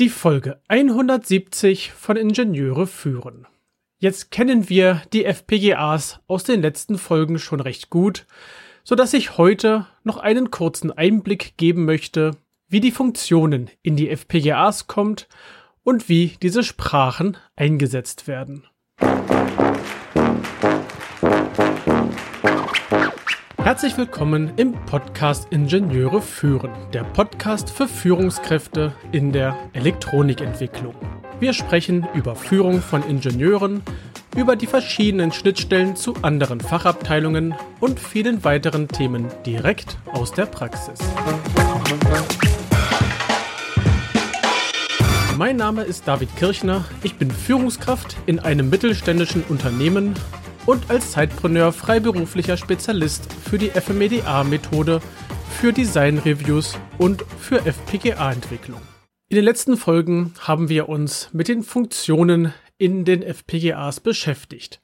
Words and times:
Die 0.00 0.08
Folge 0.08 0.60
170 0.66 1.92
von 1.92 2.16
Ingenieure 2.16 2.88
führen. 2.88 3.46
Jetzt 4.00 4.32
kennen 4.32 4.68
wir 4.68 5.02
die 5.12 5.24
FPGAs 5.24 6.18
aus 6.26 6.42
den 6.42 6.62
letzten 6.62 6.98
Folgen 6.98 7.38
schon 7.38 7.60
recht 7.60 7.90
gut, 7.90 8.26
so 8.82 8.96
dass 8.96 9.14
ich 9.14 9.38
heute 9.38 9.86
noch 10.02 10.16
einen 10.16 10.50
kurzen 10.50 10.90
Einblick 10.90 11.56
geben 11.58 11.84
möchte, 11.84 12.32
wie 12.66 12.80
die 12.80 12.90
Funktionen 12.90 13.70
in 13.82 13.94
die 13.94 14.10
FPGAs 14.10 14.88
kommt 14.88 15.28
und 15.84 16.08
wie 16.08 16.38
diese 16.42 16.64
Sprachen 16.64 17.36
eingesetzt 17.54 18.26
werden. 18.26 18.64
Herzlich 23.64 23.96
willkommen 23.96 24.52
im 24.56 24.72
Podcast 24.84 25.46
Ingenieure 25.48 26.20
führen, 26.20 26.70
der 26.92 27.02
Podcast 27.02 27.70
für 27.70 27.88
Führungskräfte 27.88 28.92
in 29.10 29.32
der 29.32 29.56
Elektronikentwicklung. 29.72 30.94
Wir 31.40 31.54
sprechen 31.54 32.06
über 32.12 32.36
Führung 32.36 32.82
von 32.82 33.02
Ingenieuren, 33.08 33.82
über 34.36 34.54
die 34.56 34.66
verschiedenen 34.66 35.32
Schnittstellen 35.32 35.96
zu 35.96 36.12
anderen 36.20 36.60
Fachabteilungen 36.60 37.54
und 37.80 37.98
vielen 37.98 38.44
weiteren 38.44 38.86
Themen 38.86 39.28
direkt 39.46 39.96
aus 40.12 40.30
der 40.30 40.44
Praxis. 40.44 40.98
Mein 45.38 45.56
Name 45.56 45.84
ist 45.84 46.06
David 46.06 46.36
Kirchner, 46.36 46.84
ich 47.02 47.14
bin 47.14 47.30
Führungskraft 47.30 48.14
in 48.26 48.40
einem 48.40 48.68
mittelständischen 48.68 49.42
Unternehmen 49.48 50.14
und 50.66 50.90
als 50.90 51.12
Zeitpreneur 51.12 51.72
freiberuflicher 51.72 52.56
Spezialist 52.56 53.32
für 53.32 53.58
die 53.58 53.70
FMEDA-Methode, 53.70 55.00
für 55.50 55.72
Design-Reviews 55.72 56.78
und 56.98 57.22
für 57.38 57.66
FPGA-Entwicklung. 57.66 58.80
In 59.28 59.36
den 59.36 59.44
letzten 59.44 59.76
Folgen 59.76 60.34
haben 60.40 60.68
wir 60.68 60.88
uns 60.88 61.28
mit 61.32 61.48
den 61.48 61.62
Funktionen 61.62 62.52
in 62.78 63.04
den 63.04 63.22
FPGAs 63.22 64.00
beschäftigt. 64.00 64.82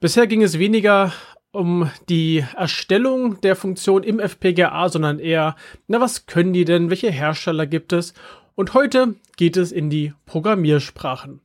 Bisher 0.00 0.26
ging 0.26 0.42
es 0.42 0.58
weniger 0.58 1.12
um 1.50 1.90
die 2.08 2.44
Erstellung 2.54 3.40
der 3.40 3.56
Funktion 3.56 4.02
im 4.02 4.20
FPGA, 4.20 4.88
sondern 4.88 5.18
eher, 5.18 5.56
na, 5.86 6.00
was 6.00 6.26
können 6.26 6.52
die 6.52 6.66
denn? 6.66 6.90
Welche 6.90 7.10
Hersteller 7.10 7.66
gibt 7.66 7.92
es? 7.92 8.12
Und 8.54 8.74
heute 8.74 9.14
geht 9.36 9.56
es 9.56 9.72
in 9.72 9.88
die 9.88 10.12
Programmiersprachen. 10.26 11.40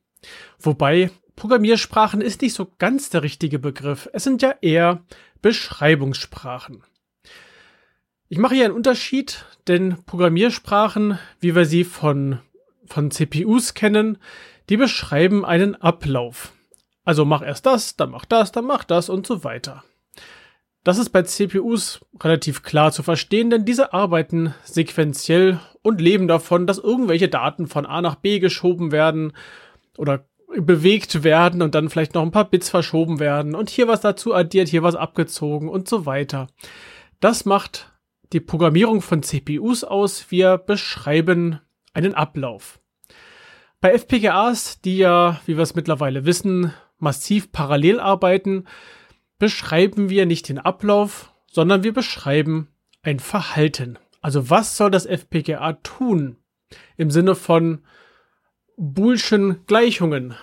Wobei 0.59 1.09
Programmiersprachen 1.42 2.22
ist 2.22 2.44
nicht 2.44 2.53
so 2.53 2.67
ganz 2.78 3.09
der 3.09 3.23
richtige 3.23 3.58
Begriff. 3.58 4.08
Es 4.14 4.23
sind 4.23 4.44
ja 4.44 4.53
eher 4.61 5.02
Beschreibungssprachen. 5.42 6.84
Ich 8.30 8.38
mache 8.38 8.53
hier 8.53 8.66
einen 8.66 8.75
Unterschied, 8.75 9.44
denn 9.67 10.03
Programmiersprachen, 10.06 11.17
wie 11.39 11.56
wir 11.56 11.66
sie 11.66 11.84
von, 11.84 12.38
von 12.86 13.09
CPUs 13.09 13.73
kennen, 13.73 14.19
die 14.69 14.78
beschreiben 14.78 15.44
einen 15.44 15.73
Ablauf. 15.73 16.53
Also 17.06 17.25
mach 17.25 17.42
erst 17.42 17.66
das, 17.66 17.95
dann 17.95 18.12
mach 18.12 18.25
das, 18.25 18.52
dann 18.52 18.66
mach 18.66 18.84
das 18.84 19.09
und 19.09 19.25
so 19.25 19.44
weiter. 19.44 19.84
Das 20.84 21.00
ist 21.00 21.09
bei 21.09 21.23
CPUs 21.23 22.02
relativ 22.22 22.62
klar 22.62 22.92
zu 22.92 23.02
verstehen, 23.02 23.50
denn 23.50 23.66
diese 23.66 23.94
arbeiten 23.94 24.53
sequenziell 24.64 25.59
und 25.81 26.02
leben 26.02 26.28
davon, 26.28 26.67
dass 26.67 26.78
irgendwelche 26.78 27.30
Daten 27.30 27.66
von 27.66 27.88
A 27.88 28.03
nach 28.03 28.14
B 28.14 28.38
geschoben 28.38 28.92
werden 28.92 29.34
oder 29.97 30.28
bewegt 30.57 31.23
werden 31.23 31.61
und 31.61 31.75
dann 31.75 31.89
vielleicht 31.89 32.13
noch 32.13 32.21
ein 32.21 32.31
paar 32.31 32.49
Bits 32.49 32.69
verschoben 32.69 33.19
werden 33.19 33.55
und 33.55 33.69
hier 33.69 33.88
was 33.88 34.02
dazu 34.02 34.33
addiert, 34.33 34.67
hier 34.67 34.83
was 34.83 34.95
abgezogen 34.95 35.69
und 35.69 35.88
so 35.88 36.05
weiter. 36.05 36.47
Das 37.19 37.45
macht 37.45 37.91
die 38.33 38.39
Programmierung 38.39 39.02
von 39.02 39.23
CPUs 39.23 39.83
aus. 39.83 40.29
Wir 40.29 40.57
beschreiben 40.57 41.59
einen 41.94 42.13
Ablauf. 42.13 42.79
Bei 43.79 43.94
FPGAs, 43.94 44.81
die 44.81 44.97
ja, 44.97 45.41
wie 45.45 45.57
wir 45.57 45.63
es 45.63 45.75
mittlerweile 45.75 46.25
wissen, 46.25 46.73
massiv 46.99 47.52
parallel 47.52 47.99
arbeiten, 47.99 48.66
beschreiben 49.39 50.09
wir 50.09 50.25
nicht 50.25 50.49
den 50.49 50.59
Ablauf, 50.59 51.34
sondern 51.51 51.84
wir 51.84 51.94
beschreiben 51.94 52.67
ein 53.01 53.19
Verhalten. 53.19 53.97
Also 54.22 54.50
was 54.50 54.78
soll 54.78 54.91
das 54.91 55.07
FPGA 55.07 55.73
tun? 55.73 56.38
Im 56.95 57.09
Sinne 57.09 57.35
von, 57.35 57.81
Boolschen 58.84 59.64
Gleichungen 59.68 60.34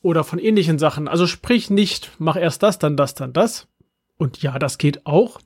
oder 0.00 0.24
von 0.24 0.38
ähnlichen 0.38 0.78
Sachen. 0.78 1.08
Also 1.08 1.26
sprich 1.26 1.68
nicht, 1.68 2.10
mach 2.18 2.36
erst 2.36 2.62
das, 2.62 2.78
dann 2.78 2.96
das, 2.96 3.14
dann 3.14 3.34
das. 3.34 3.68
Und 4.16 4.40
ja, 4.40 4.58
das 4.58 4.78
geht 4.78 5.04
auch. 5.04 5.38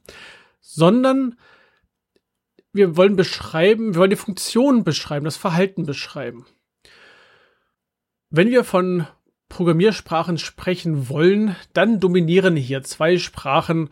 Sondern 0.60 1.36
wir 2.72 2.96
wollen 2.96 3.16
beschreiben, 3.16 3.94
wir 3.94 4.00
wollen 4.00 4.10
die 4.10 4.16
Funktion 4.16 4.84
beschreiben, 4.84 5.24
das 5.24 5.36
Verhalten 5.36 5.86
beschreiben. 5.86 6.46
Wenn 8.30 8.50
wir 8.50 8.62
von 8.62 9.08
Programmiersprachen 9.48 10.38
sprechen 10.38 11.08
wollen, 11.08 11.56
dann 11.72 11.98
dominieren 11.98 12.54
hier 12.54 12.84
zwei 12.84 13.18
Sprachen 13.18 13.90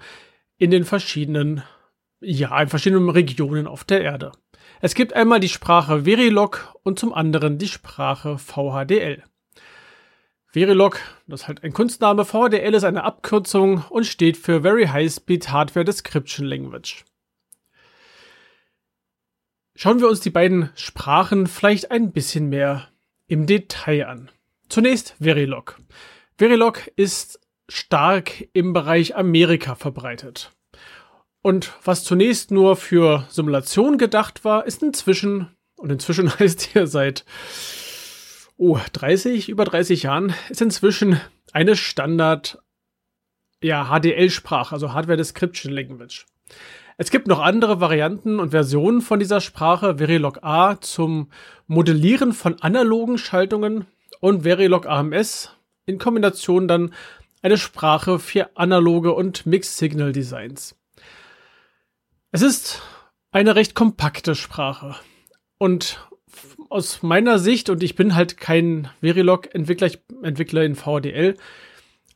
in 0.59 0.71
den 0.71 0.85
verschiedenen, 0.85 1.65
ja, 2.21 2.63
in 2.63 2.69
verschiedenen 2.69 3.11
Regionen 3.11 3.67
auf 3.67 3.83
der 3.83 4.03
Erde. 4.03 4.31
Es 4.81 4.95
gibt 4.95 5.13
einmal 5.13 5.41
die 5.41 5.49
Sprache 5.49 6.05
Verilog 6.05 6.75
und 6.85 6.99
zum 6.99 7.13
anderen 7.13 7.59
die 7.59 7.69
Sprache 7.69 8.39
VHDL. 8.39 9.25
Verilog, 10.47 11.01
das 11.27 11.43
ist 11.43 11.49
halt 11.49 11.65
ein 11.65 11.73
Kunstname, 11.73 12.25
VHDL 12.25 12.75
ist 12.75 12.85
eine 12.85 13.05
Abkürzung 13.05 13.85
und 13.91 14.07
steht 14.07 14.37
für 14.37 14.63
Very 14.63 14.87
High 14.87 15.13
Speed 15.13 15.51
Hardware 15.51 15.85
Description 15.85 16.47
Language. 16.47 17.05
Schauen 19.75 20.01
wir 20.01 20.09
uns 20.09 20.21
die 20.21 20.31
beiden 20.31 20.71
Sprachen 20.75 21.47
vielleicht 21.47 21.91
ein 21.91 22.13
bisschen 22.13 22.49
mehr 22.49 22.89
im 23.27 23.47
Detail 23.47 24.07
an. 24.07 24.31
Zunächst 24.69 25.17
Verilog. 25.21 25.81
Verilog 26.37 26.91
ist 26.97 27.41
stark 27.69 28.49
im 28.53 28.73
Bereich 28.73 29.17
Amerika 29.17 29.75
verbreitet. 29.75 30.53
Und 31.49 31.73
was 31.83 32.05
zunächst 32.05 32.51
nur 32.51 32.77
für 32.77 33.25
Simulation 33.31 33.97
gedacht 33.97 34.45
war, 34.45 34.67
ist 34.67 34.83
inzwischen, 34.83 35.49
und 35.79 35.91
inzwischen 35.91 36.31
heißt 36.39 36.61
hier 36.61 36.87
seit 36.87 37.25
oh, 38.59 38.79
30, 38.93 39.49
über 39.49 39.65
30 39.65 40.03
Jahren, 40.03 40.35
ist 40.51 40.61
inzwischen 40.61 41.19
eine 41.55 41.75
Standard 41.75 42.59
ja, 43.63 43.87
HDL-Sprache, 43.87 44.75
also 44.75 44.93
Hardware 44.93 45.17
Description 45.17 45.73
Language. 45.73 46.27
Es 46.99 47.11
gibt 47.11 47.29
noch 47.29 47.41
andere 47.41 47.81
Varianten 47.81 48.41
und 48.41 48.51
Versionen 48.51 49.01
von 49.01 49.19
dieser 49.19 49.41
Sprache, 49.41 49.97
Verilog 49.97 50.41
A 50.43 50.79
zum 50.83 51.31
Modellieren 51.67 52.35
von 52.35 52.61
analogen 52.61 53.17
Schaltungen 53.17 53.87
und 54.21 54.43
Verilog 54.43 54.85
AMS 54.85 55.57
in 55.87 55.97
Kombination 55.97 56.69
dann 56.69 56.93
eine 57.41 57.57
Sprache 57.57 58.19
für 58.19 58.55
analoge 58.55 59.15
und 59.15 59.47
Mixed 59.47 59.79
Signal 59.79 60.13
Designs. 60.13 60.78
Es 62.31 62.43
ist 62.43 62.83
eine 63.31 63.57
recht 63.57 63.75
kompakte 63.75 64.35
Sprache. 64.35 64.97
Und 65.57 66.07
aus 66.69 67.03
meiner 67.03 67.39
Sicht, 67.39 67.71
und 67.71 67.83
ich 67.83 67.95
bin 67.95 68.15
halt 68.15 68.37
kein 68.37 68.91
Verilog-Entwickler, 69.01 69.91
Entwickler 70.23 70.63
in 70.63 70.75
VDL, 70.75 71.37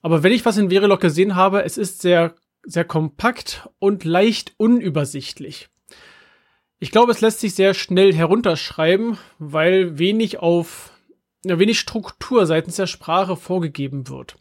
aber 0.02 0.22
wenn 0.22 0.32
ich 0.32 0.44
was 0.44 0.58
in 0.58 0.68
Verilog 0.68 1.00
gesehen 1.00 1.34
habe, 1.34 1.64
es 1.64 1.78
ist 1.78 2.02
sehr, 2.02 2.34
sehr 2.64 2.84
kompakt 2.84 3.68
und 3.78 4.04
leicht 4.04 4.52
unübersichtlich. 4.58 5.68
Ich 6.78 6.90
glaube, 6.90 7.12
es 7.12 7.22
lässt 7.22 7.40
sich 7.40 7.54
sehr 7.54 7.72
schnell 7.72 8.12
herunterschreiben, 8.12 9.16
weil 9.38 9.98
wenig 9.98 10.40
auf, 10.40 10.92
ja, 11.44 11.58
wenig 11.58 11.78
Struktur 11.80 12.44
seitens 12.44 12.76
der 12.76 12.86
Sprache 12.86 13.36
vorgegeben 13.36 14.08
wird. 14.08 14.36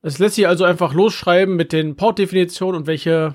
Es 0.00 0.18
lässt 0.18 0.36
sich 0.36 0.46
also 0.46 0.64
einfach 0.64 0.94
losschreiben 0.94 1.56
mit 1.56 1.72
den 1.72 1.96
Portdefinitionen 1.96 2.80
und 2.80 2.86
welche 2.86 3.34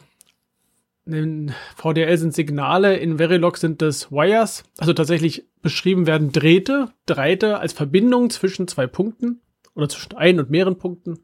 in 1.13 1.53
VDL 1.75 2.17
sind 2.17 2.33
Signale, 2.33 2.97
in 2.97 3.17
Verilog 3.17 3.57
sind 3.57 3.81
das 3.81 4.11
Wires, 4.11 4.63
also 4.77 4.93
tatsächlich 4.93 5.45
beschrieben 5.61 6.07
werden 6.07 6.31
Drähte, 6.31 6.89
Drähte 7.05 7.59
als 7.59 7.73
Verbindung 7.73 8.29
zwischen 8.29 8.67
zwei 8.67 8.87
Punkten 8.87 9.41
oder 9.75 9.89
zwischen 9.89 10.15
ein 10.15 10.39
und 10.39 10.49
mehreren 10.49 10.77
Punkten. 10.77 11.19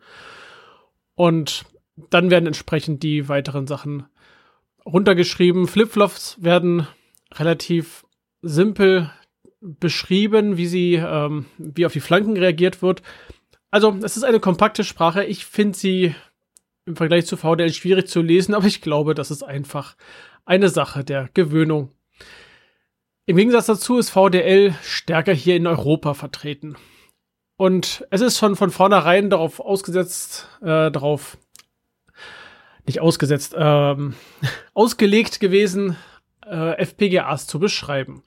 Und 1.16 1.66
dann 2.10 2.32
werden 2.32 2.48
entsprechend 2.48 3.04
die 3.04 3.30
weiteren 3.30 3.68
Sachen 3.68 4.06
runtergeschrieben. 4.86 5.68
Flipflops 5.68 6.38
werden 6.42 6.88
relativ 7.34 8.06
simpel 8.42 9.12
beschrieben, 9.62 10.58
wie 10.58 10.68
sie, 10.68 10.96
ähm, 10.96 11.46
wie 11.58 11.86
auf 11.86 11.94
die 11.94 12.00
Flanken 12.00 12.38
reagiert 12.38 12.82
wird. 12.82 13.02
Also, 13.72 13.98
es 14.04 14.18
ist 14.18 14.24
eine 14.24 14.40
kompakte 14.40 14.84
Sprache. 14.84 15.24
Ich 15.24 15.46
finde 15.46 15.78
sie 15.78 16.16
im 16.86 16.96
Vergleich 16.96 17.26
zu 17.26 17.38
VDL 17.38 17.72
schwierig 17.72 18.08
zu 18.08 18.22
lesen, 18.22 18.54
aber 18.54 18.68
ich 18.68 18.82
glaube, 18.82 19.16
das 19.16 19.32
ist 19.32 19.44
einfach 19.44 19.96
eine 20.46 20.70
Sache 20.70 21.04
der 21.04 21.30
Gewöhnung. 21.34 21.92
Im 23.26 23.38
Gegensatz 23.38 23.68
dazu 23.68 23.98
ist 23.98 24.10
VDL 24.10 24.76
stärker 24.84 25.34
hier 25.34 25.56
in 25.56 25.68
Europa 25.68 26.14
vertreten. 26.14 26.76
Und 27.56 28.06
es 28.10 28.20
ist 28.20 28.38
schon 28.38 28.56
von 28.56 28.72
vornherein 28.72 29.30
darauf 29.30 29.60
ausgesetzt, 29.60 30.50
äh, 30.62 30.92
darauf 30.92 31.38
nicht 32.86 33.00
ausgesetzt, 33.00 33.56
ähm, 33.58 34.16
ausgelegt 34.74 35.40
gewesen, 35.40 35.96
äh, 36.46 36.78
FPGAs 36.84 37.48
zu 37.48 37.60
beschreiben. 37.60 38.24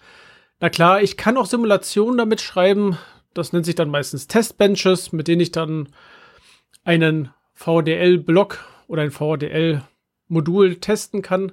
Na 0.61 0.71
klar, 0.71 1.03
ich 1.03 1.19
kann 1.19 1.37
auch 1.37 1.45
Simulationen 1.45 2.17
damit 2.17 2.41
schreiben. 2.41 2.97
Das 3.35 3.53
nennt 3.53 3.67
sich 3.67 3.75
dann 3.75 3.91
meistens 3.91 4.29
Testbenches, 4.29 5.13
mit 5.13 5.29
denen 5.29 5.43
ich 5.43 5.53
dann 5.53 5.91
einen 6.85 7.31
VDL-Block 7.57 8.65
oder 8.87 9.03
ein 9.03 9.11
VDL-Modul 9.11 10.77
testen 10.77 11.23
kann. 11.23 11.53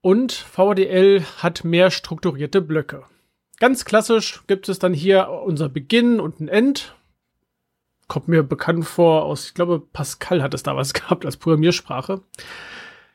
Und 0.00 0.32
VDL 0.32 1.24
hat 1.38 1.64
mehr 1.64 1.90
strukturierte 1.90 2.60
Blöcke. 2.60 3.04
Ganz 3.58 3.84
klassisch 3.84 4.42
gibt 4.46 4.68
es 4.68 4.78
dann 4.78 4.94
hier 4.94 5.28
unser 5.28 5.68
Beginn 5.68 6.20
und 6.20 6.40
ein 6.40 6.48
End. 6.48 6.94
Kommt 8.06 8.28
mir 8.28 8.44
bekannt 8.44 8.86
vor 8.86 9.24
aus, 9.24 9.48
ich 9.48 9.54
glaube, 9.54 9.80
Pascal 9.80 10.42
hat 10.42 10.54
es 10.54 10.62
da 10.62 10.76
was 10.76 10.92
gehabt 10.94 11.24
als 11.24 11.38
Programmiersprache. 11.38 12.20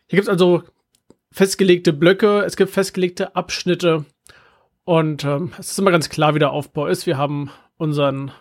Hier 0.08 0.18
gibt 0.18 0.24
es 0.24 0.30
also 0.30 0.64
festgelegte 1.32 1.94
Blöcke, 1.94 2.42
es 2.42 2.58
gibt 2.58 2.72
festgelegte 2.72 3.36
Abschnitte 3.36 4.04
und 4.84 5.24
ähm, 5.24 5.54
es 5.58 5.72
ist 5.72 5.80
immer 5.80 5.92
ganz 5.92 6.10
klar, 6.10 6.36
wie 6.36 6.40
der 6.40 6.52
Aufbau 6.52 6.88
ist. 6.88 7.06
Wir 7.06 7.18
haben 7.18 7.52
unseren 7.78 8.32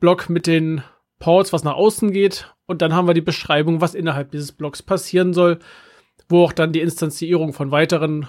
Block 0.00 0.28
mit 0.28 0.48
den 0.48 0.82
Ports, 1.20 1.52
was 1.52 1.62
nach 1.62 1.74
außen 1.74 2.10
geht 2.10 2.52
und 2.66 2.82
dann 2.82 2.92
haben 2.92 3.06
wir 3.06 3.14
die 3.14 3.20
Beschreibung, 3.20 3.80
was 3.80 3.94
innerhalb 3.94 4.32
dieses 4.32 4.50
Blocks 4.50 4.82
passieren 4.82 5.32
soll, 5.32 5.60
wo 6.28 6.44
auch 6.44 6.52
dann 6.52 6.72
die 6.72 6.80
Instanzierung 6.80 7.52
von 7.52 7.70
weiteren 7.70 8.26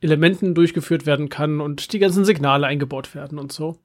Elementen 0.00 0.54
durchgeführt 0.54 1.06
werden 1.06 1.28
kann 1.28 1.60
und 1.60 1.92
die 1.92 1.98
ganzen 1.98 2.24
Signale 2.24 2.66
eingebaut 2.66 3.14
werden 3.14 3.38
und 3.38 3.50
so. 3.50 3.78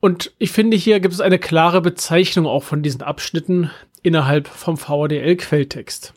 Und 0.00 0.32
ich 0.38 0.50
finde, 0.50 0.76
hier 0.76 0.98
gibt 1.00 1.12
es 1.12 1.20
eine 1.20 1.38
klare 1.38 1.82
Bezeichnung 1.82 2.46
auch 2.46 2.62
von 2.62 2.82
diesen 2.82 3.02
Abschnitten 3.02 3.70
innerhalb 4.02 4.48
vom 4.48 4.78
VDL-Quelltext. 4.78 6.14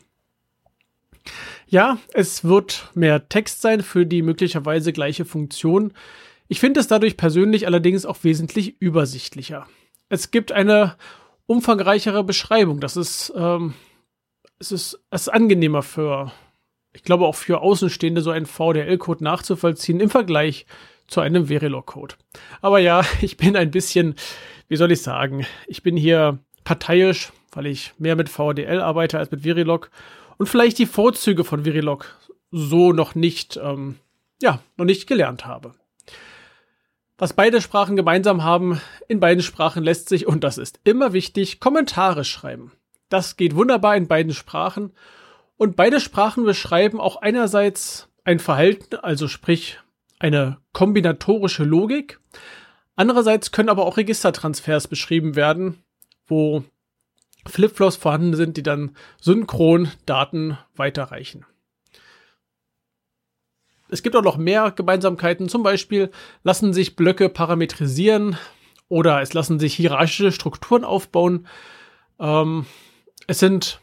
Ja, 1.66 1.98
es 2.12 2.44
wird 2.44 2.90
mehr 2.94 3.28
Text 3.28 3.60
sein 3.60 3.82
für 3.82 4.06
die 4.06 4.22
möglicherweise 4.22 4.92
gleiche 4.92 5.24
Funktion. 5.24 5.92
Ich 6.48 6.60
finde 6.60 6.80
es 6.80 6.86
dadurch 6.86 7.16
persönlich 7.16 7.66
allerdings 7.66 8.06
auch 8.06 8.22
wesentlich 8.22 8.80
übersichtlicher. 8.80 9.66
Es 10.14 10.30
gibt 10.30 10.52
eine 10.52 10.94
umfangreichere 11.46 12.22
Beschreibung. 12.22 12.78
Das 12.78 12.96
ist, 12.96 13.32
ähm, 13.36 13.74
es 14.60 14.70
ist, 14.70 15.00
es 15.10 15.22
ist 15.22 15.28
angenehmer 15.28 15.82
für, 15.82 16.30
ich 16.92 17.02
glaube 17.02 17.26
auch 17.26 17.34
für 17.34 17.60
Außenstehende, 17.60 18.20
so 18.20 18.30
einen 18.30 18.46
VDL-Code 18.46 19.24
nachzuvollziehen 19.24 19.98
im 19.98 20.10
Vergleich 20.10 20.66
zu 21.08 21.20
einem 21.20 21.48
Verilog-Code. 21.48 22.14
Aber 22.60 22.78
ja, 22.78 23.02
ich 23.22 23.36
bin 23.36 23.56
ein 23.56 23.72
bisschen, 23.72 24.14
wie 24.68 24.76
soll 24.76 24.92
ich 24.92 25.02
sagen, 25.02 25.46
ich 25.66 25.82
bin 25.82 25.96
hier 25.96 26.38
parteiisch, 26.62 27.32
weil 27.50 27.66
ich 27.66 27.92
mehr 27.98 28.14
mit 28.14 28.28
VDL 28.28 28.80
arbeite 28.80 29.18
als 29.18 29.32
mit 29.32 29.42
Verilog 29.42 29.90
und 30.38 30.48
vielleicht 30.48 30.78
die 30.78 30.86
Vorzüge 30.86 31.42
von 31.42 31.64
Verilog 31.64 32.16
so 32.52 32.92
noch 32.92 33.16
nicht, 33.16 33.56
ähm, 33.60 33.96
ja, 34.40 34.60
noch 34.76 34.84
nicht 34.84 35.08
gelernt 35.08 35.44
habe. 35.44 35.74
Was 37.16 37.32
beide 37.32 37.60
Sprachen 37.60 37.94
gemeinsam 37.94 38.42
haben, 38.42 38.80
in 39.06 39.20
beiden 39.20 39.42
Sprachen 39.42 39.84
lässt 39.84 40.08
sich, 40.08 40.26
und 40.26 40.42
das 40.42 40.58
ist 40.58 40.80
immer 40.82 41.12
wichtig, 41.12 41.60
Kommentare 41.60 42.24
schreiben. 42.24 42.72
Das 43.08 43.36
geht 43.36 43.54
wunderbar 43.54 43.96
in 43.96 44.08
beiden 44.08 44.34
Sprachen. 44.34 44.92
Und 45.56 45.76
beide 45.76 46.00
Sprachen 46.00 46.44
beschreiben 46.44 47.00
auch 47.00 47.16
einerseits 47.16 48.08
ein 48.24 48.40
Verhalten, 48.40 48.96
also 48.96 49.28
sprich 49.28 49.78
eine 50.18 50.58
kombinatorische 50.72 51.62
Logik. 51.62 52.18
Andererseits 52.96 53.52
können 53.52 53.68
aber 53.68 53.86
auch 53.86 53.96
Registertransfers 53.96 54.88
beschrieben 54.88 55.36
werden, 55.36 55.84
wo 56.26 56.64
Flipflops 57.46 57.96
vorhanden 57.96 58.34
sind, 58.34 58.56
die 58.56 58.62
dann 58.62 58.96
synchron 59.20 59.88
Daten 60.06 60.58
weiterreichen. 60.74 61.46
Es 63.94 64.02
gibt 64.02 64.16
auch 64.16 64.22
noch 64.22 64.36
mehr 64.36 64.72
Gemeinsamkeiten. 64.72 65.48
Zum 65.48 65.62
Beispiel 65.62 66.10
lassen 66.42 66.72
sich 66.72 66.96
Blöcke 66.96 67.28
parametrisieren 67.28 68.36
oder 68.88 69.22
es 69.22 69.34
lassen 69.34 69.60
sich 69.60 69.74
hierarchische 69.74 70.32
Strukturen 70.32 70.82
aufbauen. 70.82 71.46
Ähm, 72.18 72.66
es 73.28 73.38
sind 73.38 73.80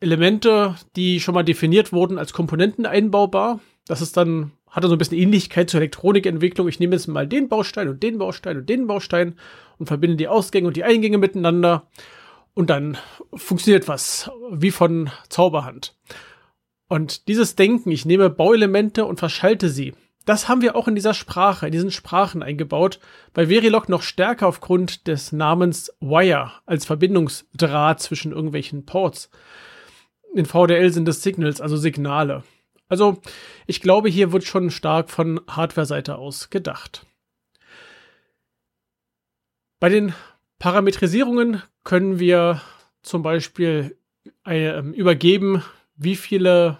Elemente, 0.00 0.74
die 0.96 1.20
schon 1.20 1.34
mal 1.34 1.44
definiert 1.44 1.92
wurden 1.92 2.18
als 2.18 2.32
Komponenten 2.32 2.84
einbaubar. 2.84 3.60
Das 3.86 4.00
ist 4.00 4.16
dann, 4.16 4.50
hat 4.68 4.82
dann 4.82 4.90
so 4.90 4.96
ein 4.96 4.98
bisschen 4.98 5.18
Ähnlichkeit 5.18 5.70
zur 5.70 5.78
Elektronikentwicklung. 5.78 6.66
Ich 6.66 6.80
nehme 6.80 6.96
jetzt 6.96 7.06
mal 7.06 7.28
den 7.28 7.48
Baustein 7.48 7.88
und 7.88 8.02
den 8.02 8.18
Baustein 8.18 8.56
und 8.56 8.68
den 8.68 8.88
Baustein 8.88 9.36
und 9.78 9.86
verbinde 9.86 10.16
die 10.16 10.26
Ausgänge 10.26 10.66
und 10.66 10.76
die 10.76 10.82
Eingänge 10.82 11.18
miteinander. 11.18 11.86
Und 12.54 12.70
dann 12.70 12.98
funktioniert 13.32 13.86
was 13.86 14.32
wie 14.50 14.72
von 14.72 15.10
Zauberhand. 15.28 15.94
Und 16.92 17.26
dieses 17.26 17.56
Denken, 17.56 17.90
ich 17.90 18.04
nehme 18.04 18.28
Bauelemente 18.28 19.06
und 19.06 19.18
verschalte 19.18 19.70
sie, 19.70 19.94
das 20.26 20.46
haben 20.46 20.60
wir 20.60 20.76
auch 20.76 20.88
in 20.88 20.94
dieser 20.94 21.14
Sprache, 21.14 21.64
in 21.64 21.72
diesen 21.72 21.90
Sprachen 21.90 22.42
eingebaut. 22.42 23.00
Bei 23.32 23.46
Verilog 23.46 23.88
noch 23.88 24.02
stärker 24.02 24.46
aufgrund 24.46 25.06
des 25.06 25.32
Namens 25.32 25.90
Wire 26.00 26.52
als 26.66 26.84
Verbindungsdraht 26.84 28.02
zwischen 28.02 28.32
irgendwelchen 28.32 28.84
Ports. 28.84 29.30
In 30.34 30.44
VDL 30.44 30.92
sind 30.92 31.08
es 31.08 31.22
Signals, 31.22 31.62
also 31.62 31.78
Signale. 31.78 32.44
Also 32.90 33.22
ich 33.66 33.80
glaube, 33.80 34.10
hier 34.10 34.30
wird 34.32 34.44
schon 34.44 34.70
stark 34.70 35.08
von 35.08 35.40
Hardware-Seite 35.48 36.16
aus 36.16 36.50
gedacht. 36.50 37.06
Bei 39.80 39.88
den 39.88 40.12
Parametrisierungen 40.58 41.62
können 41.84 42.18
wir 42.18 42.60
zum 43.00 43.22
Beispiel 43.22 43.96
äh, 44.44 44.78
übergeben, 44.90 45.62
wie 46.02 46.16
viele, 46.16 46.78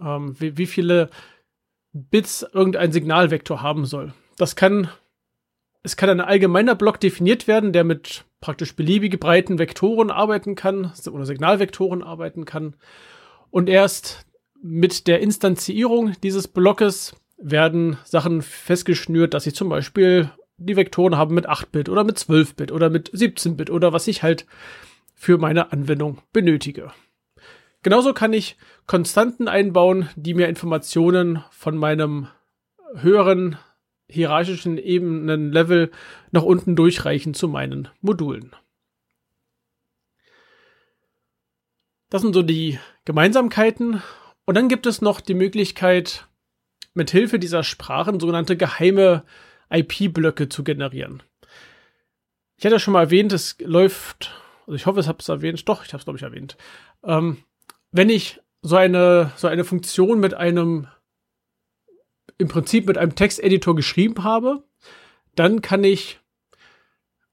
ähm, 0.00 0.34
wie, 0.38 0.56
wie 0.56 0.66
viele 0.66 1.10
Bits 1.92 2.46
irgendein 2.52 2.92
Signalvektor 2.92 3.62
haben 3.62 3.84
soll. 3.84 4.12
Das 4.36 4.56
kann, 4.56 4.88
es 5.82 5.96
kann 5.96 6.10
ein 6.10 6.20
allgemeiner 6.20 6.74
Block 6.74 7.00
definiert 7.00 7.48
werden, 7.48 7.72
der 7.72 7.84
mit 7.84 8.24
praktisch 8.40 8.74
beliebige 8.74 9.18
breiten 9.18 9.58
Vektoren 9.58 10.10
arbeiten 10.10 10.54
kann 10.54 10.92
oder 11.10 11.26
Signalvektoren 11.26 12.02
arbeiten 12.02 12.44
kann. 12.44 12.76
Und 13.50 13.68
erst 13.68 14.26
mit 14.62 15.06
der 15.06 15.20
Instanzierung 15.20 16.12
dieses 16.22 16.48
Blockes 16.48 17.14
werden 17.36 17.98
Sachen 18.04 18.42
festgeschnürt, 18.42 19.34
dass 19.34 19.46
ich 19.46 19.54
zum 19.54 19.68
Beispiel 19.68 20.30
die 20.58 20.76
Vektoren 20.76 21.16
haben 21.16 21.34
mit 21.34 21.48
8-Bit 21.48 21.88
oder 21.88 22.04
mit 22.04 22.18
12-Bit 22.18 22.70
oder 22.70 22.90
mit 22.90 23.10
17-Bit 23.12 23.70
oder 23.70 23.92
was 23.92 24.06
ich 24.06 24.22
halt 24.22 24.46
für 25.14 25.38
meine 25.38 25.72
Anwendung 25.72 26.18
benötige. 26.32 26.92
Genauso 27.82 28.12
kann 28.12 28.32
ich 28.32 28.56
Konstanten 28.86 29.48
einbauen, 29.48 30.08
die 30.16 30.34
mir 30.34 30.48
Informationen 30.48 31.42
von 31.50 31.76
meinem 31.76 32.28
höheren 32.94 33.56
hierarchischen 34.08 34.76
Ebenenlevel 34.76 35.90
nach 36.30 36.42
unten 36.42 36.76
durchreichen 36.76 37.32
zu 37.32 37.48
meinen 37.48 37.88
Modulen. 38.00 38.54
Das 42.10 42.22
sind 42.22 42.34
so 42.34 42.42
die 42.42 42.78
Gemeinsamkeiten. 43.04 44.02
Und 44.44 44.56
dann 44.56 44.68
gibt 44.68 44.86
es 44.86 45.00
noch 45.00 45.20
die 45.20 45.34
Möglichkeit, 45.34 46.26
mit 46.92 47.10
Hilfe 47.12 47.38
dieser 47.38 47.62
Sprachen 47.62 48.18
sogenannte 48.18 48.56
geheime 48.56 49.24
IP-Blöcke 49.70 50.48
zu 50.48 50.64
generieren. 50.64 51.22
Ich 52.56 52.66
hatte 52.66 52.80
schon 52.80 52.92
mal 52.92 53.04
erwähnt, 53.04 53.32
es 53.32 53.56
läuft, 53.60 54.32
also 54.66 54.74
ich 54.74 54.86
hoffe, 54.86 54.98
es 54.98 55.06
habe 55.06 55.18
es 55.20 55.28
erwähnt, 55.28 55.68
doch, 55.68 55.84
ich 55.84 55.92
habe 55.92 56.00
es 56.00 56.04
glaube 56.04 56.18
ich 56.18 56.24
erwähnt. 56.24 56.56
Ähm, 57.04 57.44
wenn 57.92 58.08
ich 58.08 58.40
so 58.62 58.76
eine, 58.76 59.32
so 59.36 59.48
eine 59.48 59.64
Funktion 59.64 60.20
mit 60.20 60.34
einem, 60.34 60.86
im 62.38 62.48
Prinzip 62.48 62.86
mit 62.86 62.98
einem 62.98 63.14
Texteditor 63.14 63.74
geschrieben 63.74 64.22
habe, 64.22 64.64
dann 65.34 65.62
kann 65.62 65.84
ich, 65.84 66.20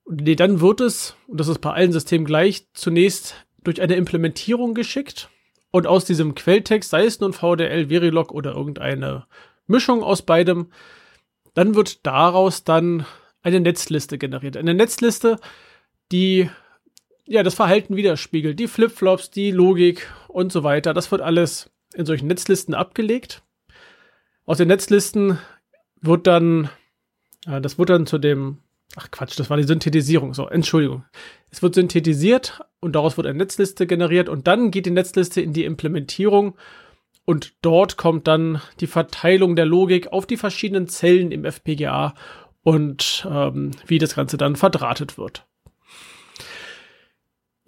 nee, 0.09 0.35
dann 0.35 0.61
wird 0.61 0.81
es, 0.81 1.15
und 1.27 1.39
das 1.39 1.47
ist 1.47 1.59
bei 1.59 1.73
allen 1.73 1.91
Systemen 1.91 2.25
gleich, 2.25 2.67
zunächst 2.73 3.35
durch 3.63 3.81
eine 3.81 3.95
Implementierung 3.95 4.73
geschickt 4.73 5.29
und 5.71 5.87
aus 5.87 6.05
diesem 6.05 6.35
Quelltext, 6.35 6.89
sei 6.89 7.05
es 7.05 7.19
nun 7.19 7.33
VDL, 7.33 7.87
Verilog 7.89 8.31
oder 8.31 8.55
irgendeine 8.55 9.25
Mischung 9.67 10.03
aus 10.03 10.21
beidem, 10.21 10.71
dann 11.53 11.75
wird 11.75 12.05
daraus 12.05 12.63
dann 12.63 13.05
eine 13.41 13.59
Netzliste 13.59 14.17
generiert. 14.17 14.57
Eine 14.57 14.73
Netzliste, 14.73 15.37
die 16.11 16.49
ja 17.27 17.43
das 17.43 17.55
Verhalten 17.55 17.95
widerspiegelt, 17.95 18.59
die 18.59 18.67
Flipflops, 18.67 19.29
die 19.29 19.51
Logik 19.51 20.07
und 20.27 20.51
so 20.51 20.63
weiter. 20.63 20.93
Das 20.93 21.11
wird 21.11 21.21
alles 21.21 21.69
in 21.93 22.05
solchen 22.05 22.27
Netzlisten 22.27 22.73
abgelegt. 22.73 23.43
Aus 24.45 24.57
den 24.57 24.69
Netzlisten 24.69 25.37
wird 26.01 26.27
dann, 26.27 26.69
äh, 27.45 27.61
das 27.61 27.77
wird 27.77 27.89
dann 27.89 28.07
zu 28.07 28.17
dem, 28.17 28.59
ach 28.95 29.11
Quatsch, 29.11 29.37
das 29.37 29.49
war 29.49 29.57
die 29.57 29.63
Synthetisierung. 29.63 30.33
So, 30.33 30.47
Entschuldigung. 30.47 31.03
Es 31.49 31.61
wird 31.61 31.75
synthetisiert 31.75 32.61
und 32.79 32.95
daraus 32.95 33.17
wird 33.17 33.27
eine 33.27 33.37
Netzliste 33.37 33.87
generiert 33.87 34.29
und 34.29 34.47
dann 34.47 34.71
geht 34.71 34.85
die 34.85 34.91
Netzliste 34.91 35.41
in 35.41 35.53
die 35.53 35.65
Implementierung 35.65 36.55
und 37.25 37.55
dort 37.61 37.97
kommt 37.97 38.27
dann 38.27 38.61
die 38.79 38.87
Verteilung 38.87 39.55
der 39.55 39.65
Logik 39.65 40.13
auf 40.13 40.25
die 40.25 40.37
verschiedenen 40.37 40.87
Zellen 40.87 41.31
im 41.31 41.43
FPGA 41.43 42.13
und 42.63 43.27
ähm, 43.29 43.71
wie 43.85 43.97
das 43.97 44.15
Ganze 44.15 44.37
dann 44.37 44.55
verdrahtet 44.55 45.17
wird. 45.17 45.45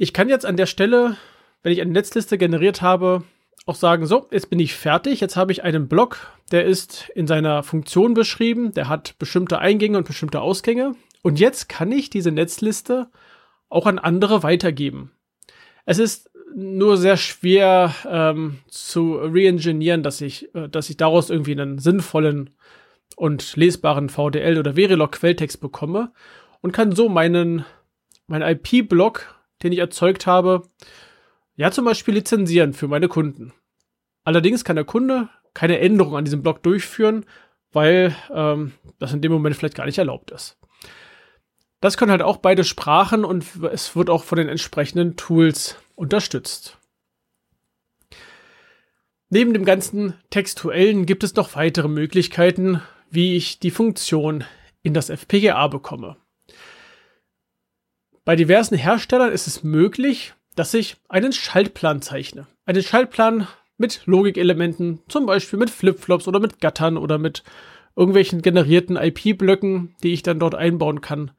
Ich 0.01 0.13
kann 0.13 0.29
jetzt 0.29 0.45
an 0.45 0.55
der 0.55 0.65
Stelle, 0.65 1.17
wenn 1.61 1.73
ich 1.73 1.81
eine 1.81 1.91
Netzliste 1.91 2.37
generiert 2.37 2.81
habe, 2.81 3.23
auch 3.65 3.75
sagen, 3.75 4.05
so, 4.05 4.29
jetzt 4.31 4.49
bin 4.49 4.57
ich 4.57 4.73
fertig, 4.73 5.19
jetzt 5.19 5.35
habe 5.35 5.51
ich 5.51 5.61
einen 5.65 5.89
Block, 5.89 6.31
der 6.53 6.63
ist 6.63 7.11
in 7.15 7.27
seiner 7.27 7.63
Funktion 7.63 8.13
beschrieben, 8.13 8.73
der 8.73 8.87
hat 8.87 9.19
bestimmte 9.19 9.59
Eingänge 9.59 9.97
und 9.97 10.07
bestimmte 10.07 10.39
Ausgänge. 10.39 10.95
Und 11.21 11.37
jetzt 11.37 11.67
kann 11.67 11.91
ich 11.91 12.09
diese 12.09 12.31
Netzliste 12.31 13.09
auch 13.67 13.87
an 13.87 13.99
andere 13.99 14.41
weitergeben. 14.41 15.11
Es 15.85 15.99
ist 15.99 16.31
nur 16.55 16.95
sehr 16.95 17.17
schwer 17.17 17.93
ähm, 18.07 18.59
zu 18.69 19.17
reingenieren, 19.17 20.01
dass 20.01 20.21
ich, 20.21 20.55
äh, 20.55 20.69
dass 20.69 20.89
ich 20.89 20.95
daraus 20.95 21.29
irgendwie 21.29 21.51
einen 21.51 21.77
sinnvollen 21.77 22.51
und 23.17 23.57
lesbaren 23.57 24.07
VDL 24.07 24.59
oder 24.59 24.75
Verilog 24.75 25.11
Quelltext 25.11 25.59
bekomme 25.59 26.13
und 26.61 26.71
kann 26.71 26.93
so 26.93 27.09
meinen, 27.09 27.65
meinen 28.27 28.47
IP-Block, 28.49 29.38
den 29.63 29.71
ich 29.71 29.79
erzeugt 29.79 30.27
habe, 30.27 30.63
ja 31.55 31.71
zum 31.71 31.85
Beispiel 31.85 32.13
lizenzieren 32.13 32.73
für 32.73 32.87
meine 32.87 33.07
Kunden. 33.07 33.53
Allerdings 34.23 34.63
kann 34.63 34.75
der 34.75 34.85
Kunde 34.85 35.29
keine 35.53 35.79
Änderung 35.79 36.15
an 36.15 36.25
diesem 36.25 36.41
Block 36.41 36.63
durchführen, 36.63 37.25
weil 37.71 38.15
ähm, 38.33 38.73
das 38.99 39.13
in 39.13 39.21
dem 39.21 39.31
Moment 39.31 39.55
vielleicht 39.55 39.75
gar 39.75 39.85
nicht 39.85 39.97
erlaubt 39.97 40.31
ist. 40.31 40.57
Das 41.81 41.97
können 41.97 42.11
halt 42.11 42.21
auch 42.21 42.37
beide 42.37 42.63
Sprachen 42.63 43.23
und 43.23 43.45
es 43.71 43.95
wird 43.95 44.09
auch 44.09 44.23
von 44.23 44.37
den 44.37 44.49
entsprechenden 44.49 45.15
Tools 45.15 45.77
unterstützt. 45.95 46.77
Neben 49.29 49.53
dem 49.53 49.63
ganzen 49.63 50.15
Textuellen 50.29 51.05
gibt 51.05 51.23
es 51.23 51.35
noch 51.35 51.55
weitere 51.55 51.87
Möglichkeiten, 51.87 52.81
wie 53.11 53.35
ich 53.35 53.59
die 53.59 53.71
Funktion 53.71 54.43
in 54.81 54.93
das 54.93 55.09
FPGA 55.09 55.67
bekomme. 55.67 56.17
Bei 58.29 58.35
diversen 58.35 58.77
Herstellern 58.77 59.31
ist 59.31 59.47
es 59.47 59.63
möglich, 59.63 60.35
dass 60.53 60.75
ich 60.75 60.97
einen 61.07 61.33
Schaltplan 61.33 62.03
zeichne. 62.03 62.45
Einen 62.63 62.83
Schaltplan 62.83 63.47
mit 63.79 64.03
Logikelementen, 64.05 64.99
zum 65.07 65.25
Beispiel 65.25 65.57
mit 65.57 65.71
Flipflops 65.71 66.27
oder 66.27 66.39
mit 66.39 66.61
Gattern 66.61 66.97
oder 66.97 67.17
mit 67.17 67.43
irgendwelchen 67.95 68.43
generierten 68.43 68.97
IP-Blöcken, 68.97 69.95
die 70.03 70.13
ich 70.13 70.21
dann 70.21 70.37
dort 70.37 70.53
einbauen 70.53 71.01
kann. 71.01 71.31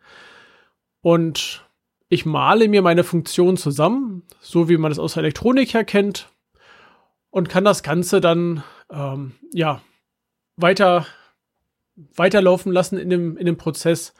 Und 1.00 1.64
ich 2.09 2.26
male 2.26 2.66
mir 2.66 2.82
meine 2.82 3.04
Funktion 3.04 3.56
zusammen, 3.56 4.25
so 4.40 4.68
wie 4.68 4.76
man 4.76 4.90
es 4.90 4.99
aus 4.99 5.14
der 5.14 5.23
Elektronik 5.23 5.75
her 5.75 5.85
kennt, 5.85 6.28
und 7.30 7.49
kann 7.49 7.64
das 7.64 7.85
Ganze 7.85 8.20
dann 8.20 8.64
ähm, 8.90 9.37
ja 9.52 9.80
weiter 10.56 11.06
weiterlaufen 12.16 12.73
lassen 12.73 12.99
in 12.99 13.11
dem, 13.11 13.37
in 13.37 13.47
dem 13.47 13.59
Prozess. 13.59 14.12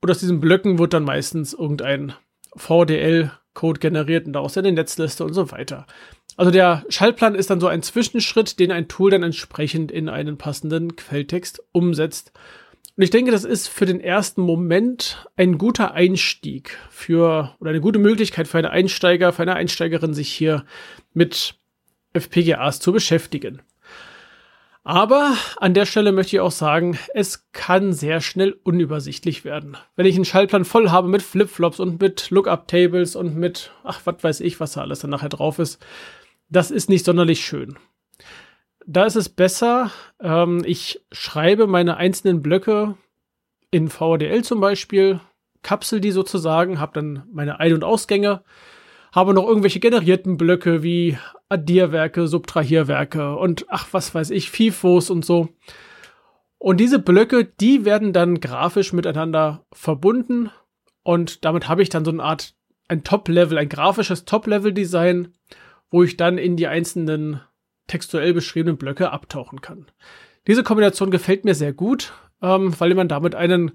Und 0.00 0.10
aus 0.10 0.20
diesen 0.20 0.40
Blöcken 0.40 0.78
wird 0.78 0.94
dann 0.94 1.04
meistens 1.04 1.52
irgendein 1.52 2.14
VDL-Code 2.56 3.80
generiert 3.80 4.26
und 4.26 4.32
daraus 4.32 4.56
eine 4.56 4.72
Netzliste 4.72 5.24
und 5.24 5.34
so 5.34 5.50
weiter. 5.50 5.86
Also 6.36 6.50
der 6.50 6.84
Schaltplan 6.88 7.34
ist 7.34 7.50
dann 7.50 7.60
so 7.60 7.66
ein 7.66 7.82
Zwischenschritt, 7.82 8.58
den 8.58 8.72
ein 8.72 8.88
Tool 8.88 9.10
dann 9.10 9.22
entsprechend 9.22 9.92
in 9.92 10.08
einen 10.08 10.38
passenden 10.38 10.96
Quelltext 10.96 11.62
umsetzt. 11.72 12.32
Und 12.96 13.04
ich 13.04 13.10
denke, 13.10 13.30
das 13.30 13.44
ist 13.44 13.68
für 13.68 13.86
den 13.86 14.00
ersten 14.00 14.42
Moment 14.42 15.26
ein 15.36 15.58
guter 15.58 15.92
Einstieg 15.92 16.78
für 16.90 17.54
oder 17.60 17.70
eine 17.70 17.80
gute 17.80 17.98
Möglichkeit 17.98 18.48
für 18.48 18.58
einen 18.58 18.66
Einsteiger, 18.68 19.32
für 19.32 19.42
eine 19.42 19.54
Einsteigerin, 19.54 20.14
sich 20.14 20.32
hier 20.32 20.64
mit 21.12 21.56
FPGAs 22.12 22.80
zu 22.80 22.92
beschäftigen. 22.92 23.62
Aber 24.82 25.36
an 25.58 25.74
der 25.74 25.84
Stelle 25.84 26.10
möchte 26.12 26.36
ich 26.36 26.40
auch 26.40 26.50
sagen, 26.50 26.98
es 27.14 27.50
kann 27.52 27.92
sehr 27.92 28.20
schnell 28.20 28.58
unübersichtlich 28.62 29.44
werden. 29.44 29.76
Wenn 29.94 30.06
ich 30.06 30.14
einen 30.16 30.24
Schaltplan 30.24 30.64
voll 30.64 30.90
habe 30.90 31.08
mit 31.08 31.22
Flipflops 31.22 31.80
und 31.80 32.00
mit 32.00 32.30
Lookup-Tables 32.30 33.14
und 33.14 33.36
mit, 33.36 33.72
ach, 33.84 34.00
was 34.04 34.24
weiß 34.24 34.40
ich, 34.40 34.58
was 34.58 34.72
da 34.72 34.80
alles 34.80 35.00
dann 35.00 35.10
nachher 35.10 35.28
drauf 35.28 35.58
ist, 35.58 35.84
das 36.48 36.70
ist 36.70 36.88
nicht 36.88 37.04
sonderlich 37.04 37.44
schön. 37.44 37.78
Da 38.86 39.04
ist 39.04 39.16
es 39.16 39.28
besser, 39.28 39.90
ähm, 40.20 40.62
ich 40.64 41.04
schreibe 41.12 41.66
meine 41.66 41.98
einzelnen 41.98 42.42
Blöcke 42.42 42.96
in 43.70 43.88
VDL 43.88 44.42
zum 44.42 44.60
Beispiel, 44.60 45.20
kapsel 45.62 46.00
die 46.00 46.10
sozusagen, 46.10 46.80
habe 46.80 46.92
dann 46.94 47.22
meine 47.30 47.60
Ein- 47.60 47.74
und 47.74 47.84
Ausgänge, 47.84 48.42
habe 49.12 49.34
noch 49.34 49.46
irgendwelche 49.46 49.80
generierten 49.80 50.36
Blöcke 50.36 50.82
wie 50.82 51.18
Addierwerke, 51.48 52.28
Subtrahierwerke 52.28 53.36
und 53.36 53.66
ach, 53.68 53.88
was 53.92 54.14
weiß 54.14 54.30
ich, 54.30 54.50
FIFOs 54.50 55.10
und 55.10 55.24
so. 55.24 55.48
Und 56.58 56.78
diese 56.78 56.98
Blöcke, 56.98 57.44
die 57.44 57.84
werden 57.84 58.12
dann 58.12 58.40
grafisch 58.40 58.92
miteinander 58.92 59.64
verbunden 59.72 60.50
und 61.02 61.44
damit 61.44 61.68
habe 61.68 61.82
ich 61.82 61.88
dann 61.88 62.04
so 62.04 62.10
eine 62.10 62.22
Art 62.22 62.54
ein 62.88 63.04
Top-Level, 63.04 63.56
ein 63.56 63.68
grafisches 63.68 64.24
Top-Level-Design, 64.24 65.32
wo 65.90 66.02
ich 66.02 66.16
dann 66.16 66.38
in 66.38 66.56
die 66.56 66.66
einzelnen 66.66 67.40
textuell 67.86 68.34
beschriebenen 68.34 68.76
Blöcke 68.76 69.10
abtauchen 69.10 69.60
kann. 69.60 69.86
Diese 70.46 70.62
Kombination 70.62 71.10
gefällt 71.10 71.44
mir 71.44 71.54
sehr 71.54 71.72
gut, 71.72 72.12
ähm, 72.42 72.74
weil 72.78 72.94
man 72.94 73.08
damit 73.08 73.34
einen 73.34 73.72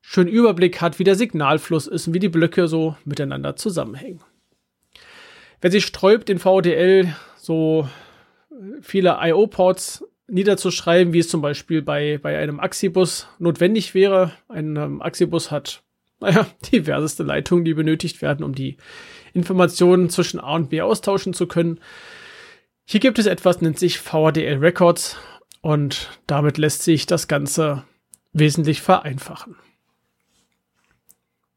schönen 0.00 0.28
Überblick 0.28 0.80
hat, 0.80 0.98
wie 0.98 1.04
der 1.04 1.14
Signalfluss 1.14 1.86
ist 1.86 2.08
und 2.08 2.14
wie 2.14 2.18
die 2.18 2.28
Blöcke 2.28 2.68
so 2.68 2.96
miteinander 3.04 3.56
zusammenhängen. 3.56 4.20
Wer 5.60 5.70
sich 5.70 5.86
sträubt, 5.86 6.30
in 6.30 6.38
VDL 6.38 7.14
so 7.36 7.88
viele 8.80 9.18
IO-Ports 9.20 10.04
niederzuschreiben, 10.28 11.12
wie 11.12 11.20
es 11.20 11.28
zum 11.28 11.40
Beispiel 11.40 11.82
bei, 11.82 12.18
bei 12.18 12.38
einem 12.38 12.60
Axibus 12.60 13.26
notwendig 13.38 13.94
wäre. 13.94 14.32
Ein 14.48 14.76
ähm, 14.76 15.02
Axibus 15.02 15.50
hat, 15.50 15.82
naja, 16.20 16.46
diverseste 16.72 17.22
Leitungen, 17.22 17.64
die 17.64 17.74
benötigt 17.74 18.22
werden, 18.22 18.44
um 18.44 18.54
die 18.54 18.76
Informationen 19.32 20.10
zwischen 20.10 20.40
A 20.40 20.54
und 20.54 20.70
B 20.70 20.80
austauschen 20.80 21.32
zu 21.32 21.46
können. 21.46 21.80
Hier 22.84 23.00
gibt 23.00 23.18
es 23.18 23.26
etwas, 23.26 23.60
nennt 23.60 23.78
sich 23.78 23.98
VDL 23.98 24.58
Records 24.58 25.16
und 25.60 26.10
damit 26.26 26.58
lässt 26.58 26.82
sich 26.82 27.06
das 27.06 27.28
Ganze 27.28 27.84
wesentlich 28.32 28.80
vereinfachen. 28.80 29.56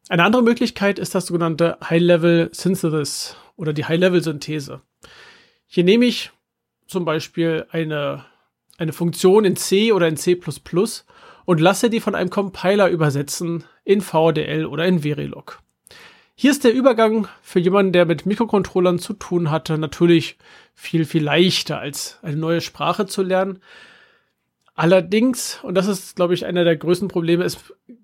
Eine 0.10 0.24
andere 0.24 0.44
Möglichkeit 0.44 1.00
ist 1.00 1.16
das 1.16 1.28
sogenannte 1.28 1.78
High-Level 1.82 2.50
Synthesis 2.52 3.38
oder 3.62 3.74
die 3.74 3.86
High-Level-Synthese. 3.86 4.82
Hier 5.68 5.84
nehme 5.84 6.06
ich 6.06 6.32
zum 6.88 7.06
Beispiel 7.06 7.66
eine, 7.70 8.26
eine 8.78 8.92
Funktion 8.92 9.46
in 9.46 9.56
C 9.56 9.94
oder 9.94 10.08
in 10.08 10.18
C++ 10.18 10.38
und 11.46 11.62
lasse 11.62 11.90
die 11.90 12.00
von 12.00 12.16
einem 12.16 12.32
Compiler 12.32 12.90
übersetzen 12.90 13.64
in 13.86 14.02
VDL 14.02 14.66
oder 14.66 14.86
in 14.86 15.04
Verilog. 15.04 15.62
Hier 16.34 16.50
ist 16.50 16.64
der 16.64 16.74
Übergang 16.74 17.28
für 17.44 17.60
jemanden, 17.60 17.94
der 17.94 18.06
mit 18.06 18.26
Mikrocontrollern 18.26 18.98
zu 18.98 19.14
tun 19.14 19.52
hatte, 19.52 19.78
natürlich 19.78 20.38
viel, 20.74 21.06
viel 21.06 21.24
leichter 21.24 21.80
als 21.80 22.18
eine 22.24 22.38
neue 22.38 22.62
Sprache 22.62 23.06
zu 23.06 23.22
lernen. 23.22 23.60
Allerdings, 24.74 25.60
und 25.62 25.76
das 25.76 25.88
ist, 25.88 26.16
glaube 26.16 26.34
ich, 26.34 26.46
einer 26.46 26.64
der 26.64 26.78
größten 26.78 27.10
Probleme, 27.10 27.44
es 27.44 27.58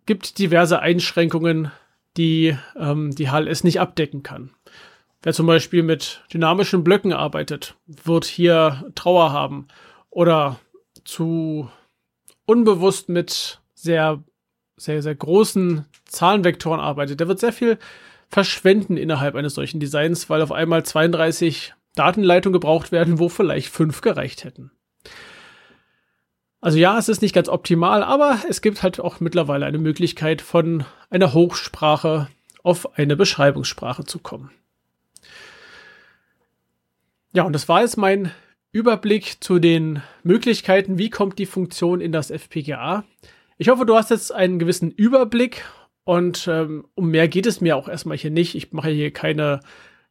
gibt 0.05 0.37
diverse 0.37 0.79
Einschränkungen, 0.79 1.71
die 2.15 2.55
ähm, 2.77 3.15
die 3.15 3.31
HLS 3.31 3.63
nicht 3.63 3.79
abdecken 3.79 4.21
kann. 4.21 4.51
Wer 5.21 5.33
zum 5.33 5.47
Beispiel 5.47 5.83
mit 5.83 6.23
dynamischen 6.31 6.83
Blöcken 6.83 7.13
arbeitet, 7.13 7.75
wird 7.85 8.25
hier 8.25 8.91
Trauer 8.95 9.31
haben. 9.31 9.67
Oder 10.09 10.59
zu 11.03 11.69
unbewusst 12.45 13.09
mit 13.09 13.61
sehr, 13.73 14.23
sehr, 14.77 15.01
sehr 15.01 15.15
großen 15.15 15.85
Zahlenvektoren 16.05 16.79
arbeitet, 16.79 17.19
der 17.19 17.27
wird 17.27 17.39
sehr 17.39 17.53
viel 17.53 17.77
verschwenden 18.29 18.97
innerhalb 18.97 19.35
eines 19.35 19.55
solchen 19.55 19.79
Designs, 19.79 20.29
weil 20.29 20.41
auf 20.41 20.51
einmal 20.51 20.83
32 20.83 21.73
Datenleitungen 21.95 22.53
gebraucht 22.53 22.91
werden, 22.91 23.19
wo 23.19 23.29
vielleicht 23.29 23.69
fünf 23.69 24.01
gereicht 24.01 24.43
hätten. 24.43 24.71
Also 26.59 26.77
ja, 26.77 26.97
es 26.97 27.07
ist 27.07 27.21
nicht 27.21 27.35
ganz 27.35 27.49
optimal, 27.49 28.03
aber 28.03 28.39
es 28.49 28.61
gibt 28.61 28.83
halt 28.83 28.99
auch 28.99 29.19
mittlerweile 29.19 29.65
eine 29.65 29.77
Möglichkeit, 29.77 30.41
von 30.41 30.85
einer 31.09 31.33
Hochsprache 31.33 32.27
auf 32.63 32.97
eine 32.97 33.15
Beschreibungssprache 33.15 34.05
zu 34.05 34.19
kommen. 34.19 34.51
Ja, 37.37 37.43
und 37.43 37.53
das 37.53 37.69
war 37.69 37.81
jetzt 37.81 37.97
mein 37.97 38.31
Überblick 38.71 39.43
zu 39.43 39.59
den 39.59 40.01
Möglichkeiten, 40.23 40.97
wie 40.97 41.11
kommt 41.11 41.37
die 41.37 41.45
Funktion 41.45 42.01
in 42.01 42.11
das 42.11 42.31
FPGA. 42.31 43.03
Ich 43.59 43.69
hoffe, 43.69 43.85
du 43.85 43.95
hast 43.95 44.09
jetzt 44.09 44.33
einen 44.33 44.57
gewissen 44.57 44.89
Überblick 44.89 45.63
und 46.03 46.47
ähm, 46.47 46.87
um 46.95 47.11
mehr 47.11 47.27
geht 47.27 47.45
es 47.45 47.61
mir 47.61 47.77
auch 47.77 47.87
erstmal 47.87 48.17
hier 48.17 48.31
nicht. 48.31 48.55
Ich 48.55 48.73
mache 48.73 48.89
hier 48.89 49.13
keine, 49.13 49.59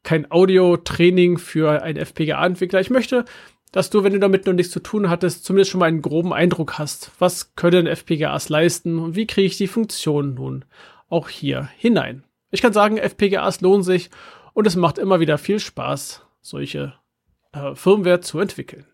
kein 0.05 0.31
Audio-Training 0.31 1.39
für 1.39 1.83
einen 1.83 1.99
FPGA-Entwickler. 1.99 2.81
Ich 2.81 2.91
möchte, 2.91 3.25
dass 3.73 3.91
du, 3.91 4.05
wenn 4.05 4.13
du 4.13 4.21
damit 4.21 4.47
noch 4.47 4.53
nichts 4.53 4.73
zu 4.73 4.79
tun 4.79 5.11
hattest, 5.11 5.45
zumindest 5.45 5.73
schon 5.73 5.81
mal 5.81 5.87
einen 5.87 6.03
groben 6.03 6.33
Eindruck 6.33 6.79
hast. 6.79 7.11
Was 7.19 7.57
können 7.57 7.89
FPGAs 7.89 8.51
leisten 8.51 9.01
und 9.01 9.17
wie 9.17 9.27
kriege 9.27 9.49
ich 9.49 9.57
die 9.57 9.67
Funktion 9.67 10.35
nun 10.35 10.65
auch 11.09 11.29
hier 11.29 11.71
hinein? 11.77 12.23
Ich 12.53 12.63
kann 12.63 12.73
sagen, 12.73 12.99
FPGAs 12.99 13.63
lohnen 13.63 13.83
sich 13.83 14.11
und 14.53 14.69
es 14.69 14.77
macht 14.77 14.99
immer 14.99 15.19
wieder 15.19 15.39
viel 15.39 15.59
Spaß, 15.59 16.25
solche 16.41 16.95
äh, 17.57 17.75
Firmware 17.75 18.21
zu 18.21 18.39
entwickeln. 18.39 18.87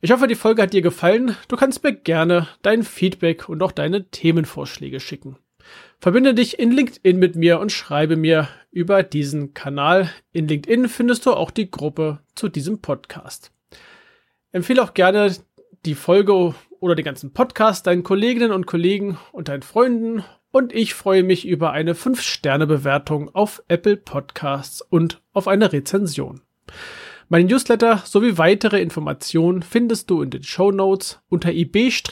Ich 0.00 0.12
hoffe, 0.12 0.28
die 0.28 0.34
Folge 0.34 0.62
hat 0.62 0.72
dir 0.72 0.82
gefallen. 0.82 1.36
Du 1.48 1.56
kannst 1.56 1.82
mir 1.82 1.92
gerne 1.92 2.46
dein 2.62 2.82
Feedback 2.84 3.48
und 3.48 3.62
auch 3.62 3.72
deine 3.72 4.10
Themenvorschläge 4.10 5.00
schicken. 5.00 5.36
Verbinde 5.98 6.34
dich 6.34 6.58
in 6.58 6.70
LinkedIn 6.70 7.18
mit 7.18 7.34
mir 7.34 7.58
und 7.58 7.72
schreibe 7.72 8.16
mir 8.16 8.48
über 8.70 9.02
diesen 9.02 9.54
Kanal. 9.54 10.10
In 10.32 10.46
LinkedIn 10.46 10.88
findest 10.88 11.26
du 11.26 11.32
auch 11.32 11.50
die 11.50 11.70
Gruppe 11.70 12.20
zu 12.36 12.48
diesem 12.48 12.80
Podcast. 12.80 13.50
Empfehle 14.52 14.82
auch 14.82 14.94
gerne 14.94 15.34
die 15.84 15.96
Folge 15.96 16.54
oder 16.80 16.94
den 16.94 17.04
ganzen 17.04 17.32
Podcast 17.32 17.86
deinen 17.86 18.04
Kolleginnen 18.04 18.52
und 18.52 18.66
Kollegen 18.66 19.18
und 19.32 19.48
deinen 19.48 19.62
Freunden 19.62 20.24
und 20.50 20.72
ich 20.72 20.94
freue 20.94 21.22
mich 21.22 21.46
über 21.46 21.72
eine 21.72 21.94
5-Sterne-Bewertung 21.94 23.34
auf 23.34 23.62
Apple 23.68 23.96
Podcasts 23.96 24.80
und 24.80 25.20
auf 25.32 25.46
eine 25.46 25.72
Rezension. 25.72 26.40
Mein 27.30 27.44
Newsletter 27.44 28.02
sowie 28.06 28.38
weitere 28.38 28.80
Informationen 28.80 29.62
findest 29.62 30.08
du 30.08 30.22
in 30.22 30.30
den 30.30 30.42
Show 30.42 30.72
Notes 30.72 31.20
unter 31.28 31.52
ib-dck.de 31.52 32.04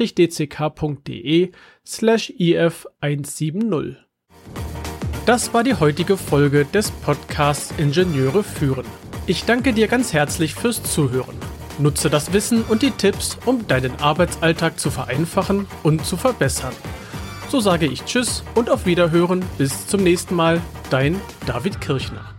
slash 1.86 2.30
if170. 2.38 3.96
Das 5.24 5.54
war 5.54 5.64
die 5.64 5.74
heutige 5.74 6.18
Folge 6.18 6.66
des 6.66 6.90
Podcasts 6.90 7.72
Ingenieure 7.78 8.44
führen. 8.44 8.84
Ich 9.26 9.46
danke 9.46 9.72
dir 9.72 9.88
ganz 9.88 10.12
herzlich 10.12 10.54
fürs 10.54 10.82
Zuhören. 10.82 11.36
Nutze 11.78 12.10
das 12.10 12.34
Wissen 12.34 12.62
und 12.64 12.82
die 12.82 12.90
Tipps, 12.90 13.38
um 13.46 13.66
deinen 13.66 13.98
Arbeitsalltag 13.98 14.78
zu 14.78 14.90
vereinfachen 14.90 15.66
und 15.82 16.04
zu 16.04 16.18
verbessern. 16.18 16.74
So 17.48 17.60
sage 17.60 17.86
ich 17.86 18.04
Tschüss 18.04 18.44
und 18.54 18.68
auf 18.68 18.84
Wiederhören. 18.84 19.42
Bis 19.56 19.86
zum 19.86 20.02
nächsten 20.02 20.34
Mal. 20.34 20.60
Dein 20.90 21.18
David 21.46 21.80
Kirchner. 21.80 22.35